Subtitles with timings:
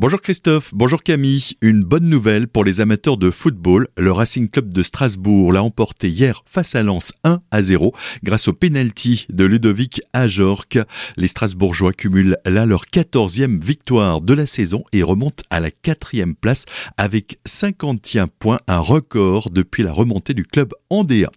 [0.00, 1.44] Bonjour Christophe, bonjour Camille.
[1.60, 3.86] Une bonne nouvelle pour les amateurs de football.
[3.98, 8.48] Le Racing Club de Strasbourg l'a emporté hier face à Lens 1 à 0 grâce
[8.48, 10.78] au penalty de Ludovic Ajorc.
[11.18, 16.34] Les Strasbourgeois cumulent là leur 14e victoire de la saison et remontent à la quatrième
[16.34, 16.64] place
[16.96, 21.28] avec 51 points, un record depuis la remontée du club en D1.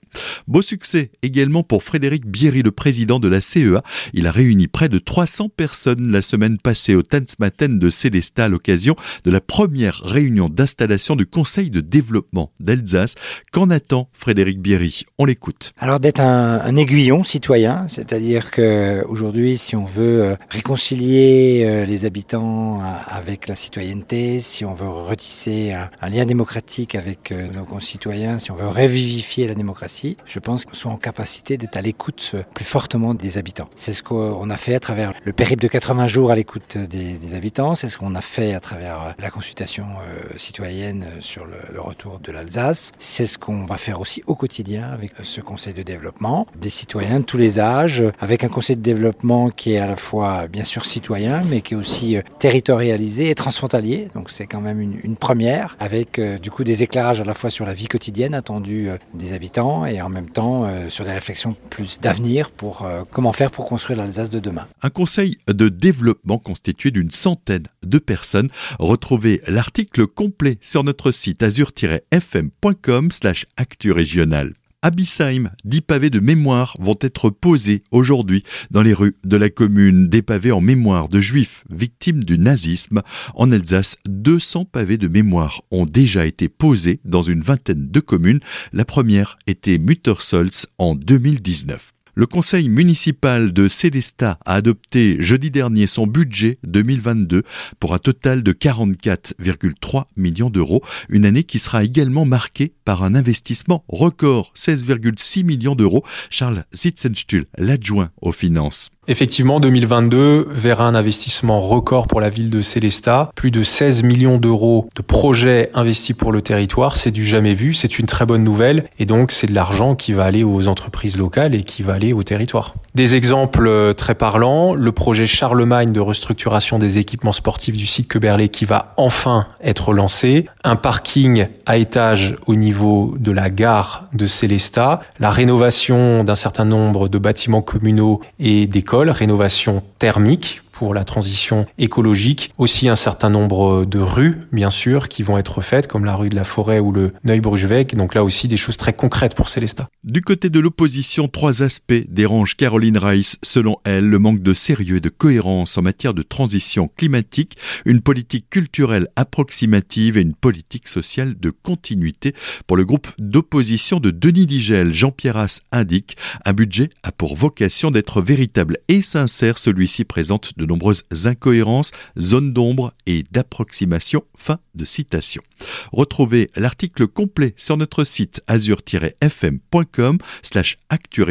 [0.47, 3.83] Beau succès également pour Frédéric Bierry, le président de la CEA.
[4.13, 8.95] Il a réuni près de 300 personnes la semaine passée au Tanzmatten de Célestat l'occasion
[9.25, 13.15] de la première réunion d'installation du Conseil de développement d'Alsace.
[13.51, 15.03] Qu'en attend Frédéric Bierry?
[15.17, 15.73] On l'écoute.
[15.79, 22.05] Alors d'être un, aiguillon citoyen, c'est-à-dire que aujourd'hui, si on veut euh, réconcilier euh, les
[22.05, 28.37] habitants euh, avec la citoyenneté, si on veut retisser un, lien démocratique avec nos concitoyens,
[28.37, 32.35] si on veut revivifier la démocratie, je pense qu'on soit en capacité d'être à l'écoute
[32.53, 33.69] plus fortement des habitants.
[33.75, 37.13] C'est ce qu'on a fait à travers le périple de 80 jours à l'écoute des,
[37.13, 41.21] des habitants, c'est ce qu'on a fait à travers euh, la consultation euh, citoyenne euh,
[41.21, 42.91] sur le, retour de l'Alsace.
[42.97, 47.19] C'est ce qu'on va faire aussi au quotidien avec ce conseil de développement, des citoyens
[47.19, 50.63] de tous les âges, avec un conseil de développement qui est à la fois bien
[50.63, 54.07] sûr citoyen, mais qui est aussi territorialisé et transfrontalier.
[54.15, 57.65] Donc c'est quand même une, première, avec du coup des éclairages à la fois sur
[57.65, 62.51] la vie quotidienne attendue des habitants et en même temps sur des réflexions plus d'avenir
[62.51, 64.67] pour comment faire pour construire l'Alsace de demain.
[64.81, 68.32] Un conseil de développement constitué d'une centaine de personnes
[68.79, 74.53] Retrouvez l'article complet sur notre site azur-fm.com slash actu régional.
[74.85, 79.49] À Bissheim, dix pavés de mémoire vont être posés aujourd'hui dans les rues de la
[79.49, 80.09] commune.
[80.09, 83.01] Des pavés en mémoire de juifs victimes du nazisme.
[83.33, 88.41] En Alsace, 200 pavés de mémoire ont déjà été posés dans une vingtaine de communes.
[88.73, 91.93] La première était Muttersolz en 2019.
[92.15, 97.41] Le conseil municipal de Célestat a adopté jeudi dernier son budget 2022
[97.79, 103.15] pour un total de 44,3 millions d'euros, une année qui sera également marquée par un
[103.15, 106.03] investissement record, 16,6 millions d'euros.
[106.29, 108.91] Charles Zitzenstuhl, l'adjoint aux finances.
[109.09, 113.31] Effectivement, 2022 verra un investissement record pour la ville de Célestat.
[113.35, 116.95] Plus de 16 millions d'euros de projets investis pour le territoire.
[116.95, 117.73] C'est du jamais vu.
[117.73, 118.85] C'est une très bonne nouvelle.
[118.99, 122.13] Et donc, c'est de l'argent qui va aller aux entreprises locales et qui va aller
[122.13, 122.75] au territoire.
[122.95, 124.73] Des exemples euh, très parlants.
[124.73, 129.93] Le projet Charlemagne de restructuration des équipements sportifs du site Queberlé qui va enfin être
[129.93, 130.45] lancé.
[130.63, 135.01] Un parking à étage au niveau de la gare de Célestat.
[135.19, 141.65] La rénovation d'un certain nombre de bâtiments communaux et des rénovation thermique pour la transition
[141.77, 142.51] écologique.
[142.57, 146.29] Aussi un certain nombre de rues, bien sûr, qui vont être faites, comme la rue
[146.29, 147.95] de la Forêt ou le Neubruchweg.
[147.95, 149.87] Donc là aussi, des choses très concrètes pour Célestat.
[150.03, 153.37] Du côté de l'opposition, trois aspects dérangent Caroline Reiss.
[153.43, 158.01] Selon elle, le manque de sérieux et de cohérence en matière de transition climatique, une
[158.01, 162.33] politique culturelle approximative et une politique sociale de continuité.
[162.67, 167.91] Pour le groupe d'opposition de Denis Digel, Jean-Pierre As indique, un budget a pour vocation
[167.91, 169.59] d'être véritable et sincère.
[169.93, 174.23] Celui-ci présente de nombreuses incohérences, zones d'ombre et d'approximation.
[174.35, 175.43] Fin de citation.
[175.91, 181.21] Retrouvez l'article complet sur notre site azur-fm.com slash actu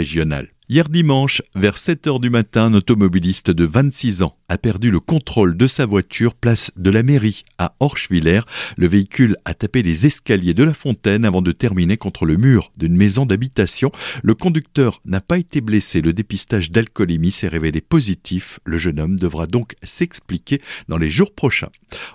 [0.72, 5.00] Hier dimanche, vers 7 heures du matin, un automobiliste de 26 ans a perdu le
[5.00, 8.41] contrôle de sa voiture place de la mairie à Orschwiller.
[8.78, 12.72] Le véhicule a tapé les escaliers de la fontaine avant de terminer contre le mur
[12.78, 13.93] d'une maison d'habitation.
[14.22, 16.00] Le conducteur n'a pas été blessé.
[16.00, 18.59] Le dépistage d'alcoolémie s'est révélé positif.
[18.65, 21.71] Le jeune homme devra donc s'expliquer dans les jours prochains.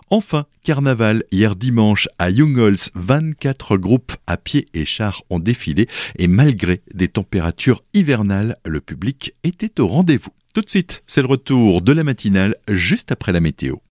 [0.09, 5.87] Enfin, carnaval hier dimanche à Jungholz, 24 groupes à pied et chars ont défilé
[6.17, 10.31] et malgré des températures hivernales, le public était au rendez-vous.
[10.53, 13.77] Tout de suite, c'est le retour de la matinale juste après la météo.